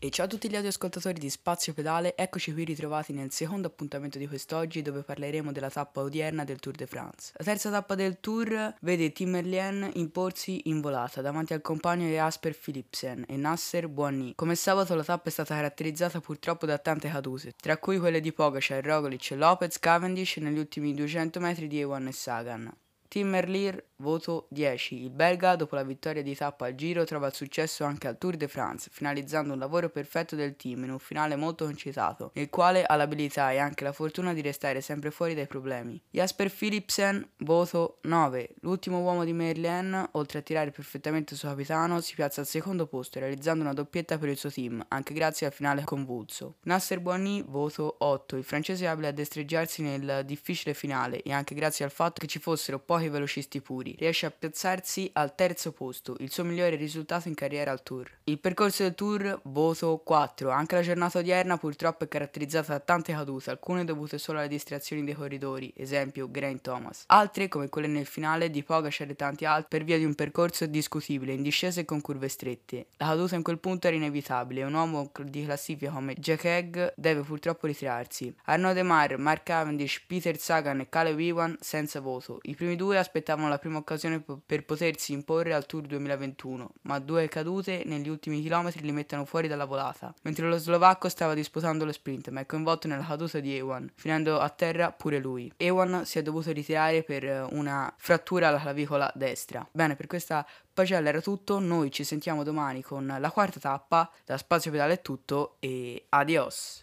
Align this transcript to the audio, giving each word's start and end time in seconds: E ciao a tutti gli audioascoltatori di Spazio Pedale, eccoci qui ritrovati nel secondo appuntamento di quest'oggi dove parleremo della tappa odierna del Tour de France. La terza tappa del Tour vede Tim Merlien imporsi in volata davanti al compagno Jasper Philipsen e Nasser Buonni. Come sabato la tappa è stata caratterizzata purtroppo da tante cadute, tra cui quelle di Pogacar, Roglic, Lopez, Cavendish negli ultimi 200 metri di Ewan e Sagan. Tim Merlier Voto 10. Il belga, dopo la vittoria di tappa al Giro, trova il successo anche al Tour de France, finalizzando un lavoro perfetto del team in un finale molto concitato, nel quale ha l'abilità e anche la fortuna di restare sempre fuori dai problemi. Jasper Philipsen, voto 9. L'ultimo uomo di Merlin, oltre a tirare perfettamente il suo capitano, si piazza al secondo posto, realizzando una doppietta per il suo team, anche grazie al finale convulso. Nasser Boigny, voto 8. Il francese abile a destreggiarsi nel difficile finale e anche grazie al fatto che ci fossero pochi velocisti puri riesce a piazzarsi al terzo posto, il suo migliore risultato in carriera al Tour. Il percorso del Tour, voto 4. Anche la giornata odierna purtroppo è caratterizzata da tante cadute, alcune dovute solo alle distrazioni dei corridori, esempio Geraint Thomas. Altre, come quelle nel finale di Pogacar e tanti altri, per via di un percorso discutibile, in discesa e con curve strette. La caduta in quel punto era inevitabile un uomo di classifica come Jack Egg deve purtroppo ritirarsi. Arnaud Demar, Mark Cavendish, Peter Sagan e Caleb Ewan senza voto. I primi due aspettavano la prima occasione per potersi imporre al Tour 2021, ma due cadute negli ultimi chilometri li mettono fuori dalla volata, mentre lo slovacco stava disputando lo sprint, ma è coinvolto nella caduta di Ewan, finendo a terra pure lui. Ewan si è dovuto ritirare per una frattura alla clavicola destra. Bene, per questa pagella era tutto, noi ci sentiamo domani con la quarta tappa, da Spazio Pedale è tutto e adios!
E 0.00 0.10
ciao 0.10 0.26
a 0.26 0.28
tutti 0.28 0.48
gli 0.48 0.54
audioascoltatori 0.54 1.18
di 1.18 1.28
Spazio 1.28 1.74
Pedale, 1.74 2.16
eccoci 2.16 2.52
qui 2.52 2.62
ritrovati 2.62 3.12
nel 3.12 3.32
secondo 3.32 3.66
appuntamento 3.66 4.16
di 4.16 4.28
quest'oggi 4.28 4.80
dove 4.80 5.02
parleremo 5.02 5.50
della 5.50 5.70
tappa 5.70 6.02
odierna 6.02 6.44
del 6.44 6.60
Tour 6.60 6.76
de 6.76 6.86
France. 6.86 7.32
La 7.36 7.44
terza 7.44 7.68
tappa 7.68 7.96
del 7.96 8.20
Tour 8.20 8.76
vede 8.82 9.10
Tim 9.10 9.30
Merlien 9.30 9.90
imporsi 9.94 10.68
in 10.68 10.80
volata 10.80 11.20
davanti 11.20 11.52
al 11.52 11.62
compagno 11.62 12.06
Jasper 12.06 12.56
Philipsen 12.56 13.24
e 13.26 13.36
Nasser 13.36 13.88
Buonni. 13.88 14.34
Come 14.36 14.54
sabato 14.54 14.94
la 14.94 15.02
tappa 15.02 15.30
è 15.30 15.32
stata 15.32 15.56
caratterizzata 15.56 16.20
purtroppo 16.20 16.64
da 16.64 16.78
tante 16.78 17.10
cadute, 17.10 17.54
tra 17.60 17.76
cui 17.78 17.98
quelle 17.98 18.20
di 18.20 18.32
Pogacar, 18.32 18.84
Roglic, 18.84 19.32
Lopez, 19.34 19.80
Cavendish 19.80 20.36
negli 20.36 20.60
ultimi 20.60 20.94
200 20.94 21.40
metri 21.40 21.66
di 21.66 21.80
Ewan 21.80 22.06
e 22.06 22.12
Sagan. 22.12 22.72
Tim 23.08 23.28
Merlier 23.28 23.82
Voto 24.00 24.46
10. 24.50 25.02
Il 25.02 25.10
belga, 25.10 25.56
dopo 25.56 25.74
la 25.74 25.82
vittoria 25.82 26.22
di 26.22 26.32
tappa 26.36 26.66
al 26.66 26.76
Giro, 26.76 27.02
trova 27.02 27.26
il 27.26 27.34
successo 27.34 27.82
anche 27.82 28.06
al 28.06 28.16
Tour 28.16 28.36
de 28.36 28.46
France, 28.46 28.90
finalizzando 28.92 29.54
un 29.54 29.58
lavoro 29.58 29.88
perfetto 29.88 30.36
del 30.36 30.54
team 30.54 30.84
in 30.84 30.92
un 30.92 31.00
finale 31.00 31.34
molto 31.34 31.64
concitato, 31.64 32.30
nel 32.34 32.48
quale 32.48 32.84
ha 32.84 32.94
l'abilità 32.94 33.50
e 33.50 33.58
anche 33.58 33.82
la 33.82 33.90
fortuna 33.90 34.32
di 34.32 34.40
restare 34.40 34.80
sempre 34.82 35.10
fuori 35.10 35.34
dai 35.34 35.48
problemi. 35.48 36.00
Jasper 36.10 36.48
Philipsen, 36.48 37.28
voto 37.38 37.98
9. 38.02 38.54
L'ultimo 38.60 39.00
uomo 39.00 39.24
di 39.24 39.32
Merlin, 39.32 40.10
oltre 40.12 40.38
a 40.38 40.42
tirare 40.42 40.70
perfettamente 40.70 41.32
il 41.32 41.40
suo 41.40 41.48
capitano, 41.48 42.00
si 42.00 42.14
piazza 42.14 42.42
al 42.42 42.46
secondo 42.46 42.86
posto, 42.86 43.18
realizzando 43.18 43.64
una 43.64 43.74
doppietta 43.74 44.16
per 44.16 44.28
il 44.28 44.36
suo 44.36 44.52
team, 44.52 44.84
anche 44.86 45.12
grazie 45.12 45.46
al 45.46 45.52
finale 45.52 45.82
convulso. 45.82 46.58
Nasser 46.62 47.00
Boigny, 47.00 47.42
voto 47.44 47.96
8. 47.98 48.36
Il 48.36 48.44
francese 48.44 48.86
abile 48.86 49.08
a 49.08 49.12
destreggiarsi 49.12 49.82
nel 49.82 50.22
difficile 50.24 50.72
finale 50.72 51.20
e 51.22 51.32
anche 51.32 51.56
grazie 51.56 51.84
al 51.84 51.90
fatto 51.90 52.20
che 52.20 52.28
ci 52.28 52.38
fossero 52.38 52.78
pochi 52.78 52.97
velocisti 53.06 53.60
puri 53.60 53.94
riesce 53.96 54.26
a 54.26 54.32
piazzarsi 54.32 55.10
al 55.12 55.36
terzo 55.36 55.70
posto, 55.70 56.16
il 56.18 56.32
suo 56.32 56.42
migliore 56.42 56.74
risultato 56.74 57.28
in 57.28 57.34
carriera 57.34 57.70
al 57.70 57.84
Tour. 57.84 58.10
Il 58.24 58.40
percorso 58.40 58.82
del 58.82 58.96
Tour, 58.96 59.40
voto 59.44 60.00
4. 60.04 60.50
Anche 60.50 60.74
la 60.74 60.82
giornata 60.82 61.18
odierna 61.18 61.56
purtroppo 61.56 62.04
è 62.04 62.08
caratterizzata 62.08 62.72
da 62.72 62.80
tante 62.80 63.12
cadute, 63.12 63.50
alcune 63.50 63.84
dovute 63.84 64.18
solo 64.18 64.40
alle 64.40 64.48
distrazioni 64.48 65.04
dei 65.04 65.14
corridori, 65.14 65.72
esempio 65.76 66.28
Geraint 66.30 66.62
Thomas. 66.62 67.04
Altre, 67.06 67.46
come 67.46 67.68
quelle 67.68 67.86
nel 67.86 68.06
finale 68.06 68.50
di 68.50 68.64
Pogacar 68.64 69.08
e 69.08 69.14
tanti 69.14 69.44
altri, 69.44 69.68
per 69.68 69.84
via 69.84 69.98
di 69.98 70.04
un 70.04 70.14
percorso 70.16 70.66
discutibile, 70.66 71.32
in 71.32 71.42
discesa 71.42 71.80
e 71.80 71.84
con 71.84 72.00
curve 72.00 72.28
strette. 72.28 72.86
La 72.96 73.06
caduta 73.06 73.36
in 73.36 73.42
quel 73.42 73.58
punto 73.58 73.86
era 73.86 73.96
inevitabile 73.96 74.64
un 74.64 74.74
uomo 74.74 75.10
di 75.24 75.44
classifica 75.44 75.90
come 75.90 76.14
Jack 76.14 76.44
Egg 76.44 76.78
deve 76.96 77.20
purtroppo 77.22 77.66
ritirarsi. 77.66 78.34
Arnaud 78.44 78.74
Demar, 78.74 79.18
Mark 79.18 79.44
Cavendish, 79.44 80.02
Peter 80.06 80.38
Sagan 80.38 80.80
e 80.80 80.88
Caleb 80.88 81.18
Ewan 81.18 81.56
senza 81.60 82.00
voto. 82.00 82.38
I 82.42 82.54
primi 82.54 82.76
due 82.88 82.96
aspettavano 82.98 83.48
la 83.48 83.58
prima 83.58 83.76
occasione 83.76 84.24
per 84.44 84.64
potersi 84.64 85.12
imporre 85.12 85.52
al 85.52 85.66
Tour 85.66 85.86
2021, 85.86 86.70
ma 86.82 86.98
due 86.98 87.28
cadute 87.28 87.82
negli 87.84 88.08
ultimi 88.08 88.40
chilometri 88.40 88.80
li 88.80 88.92
mettono 88.92 89.26
fuori 89.26 89.46
dalla 89.46 89.66
volata, 89.66 90.14
mentre 90.22 90.48
lo 90.48 90.56
slovacco 90.56 91.10
stava 91.10 91.34
disputando 91.34 91.84
lo 91.84 91.92
sprint, 91.92 92.30
ma 92.30 92.40
è 92.40 92.46
coinvolto 92.46 92.88
nella 92.88 93.04
caduta 93.04 93.40
di 93.40 93.54
Ewan, 93.54 93.90
finendo 93.94 94.38
a 94.38 94.48
terra 94.48 94.90
pure 94.90 95.18
lui. 95.18 95.52
Ewan 95.58 96.06
si 96.06 96.18
è 96.18 96.22
dovuto 96.22 96.50
ritirare 96.50 97.02
per 97.02 97.48
una 97.50 97.92
frattura 97.98 98.48
alla 98.48 98.60
clavicola 98.60 99.12
destra. 99.14 99.66
Bene, 99.70 99.94
per 99.94 100.06
questa 100.06 100.46
pagella 100.72 101.10
era 101.10 101.20
tutto, 101.20 101.58
noi 101.58 101.90
ci 101.90 102.04
sentiamo 102.04 102.42
domani 102.42 102.82
con 102.82 103.18
la 103.18 103.30
quarta 103.30 103.60
tappa, 103.60 104.10
da 104.24 104.38
Spazio 104.38 104.70
Pedale 104.70 104.94
è 104.94 105.02
tutto 105.02 105.56
e 105.58 106.06
adios! 106.08 106.76